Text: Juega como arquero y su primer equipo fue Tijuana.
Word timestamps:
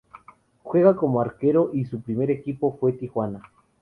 Juega 0.63 0.95
como 0.95 1.21
arquero 1.21 1.69
y 1.73 1.85
su 1.85 2.01
primer 2.01 2.31
equipo 2.31 2.75
fue 2.79 2.93
Tijuana. 2.93 3.43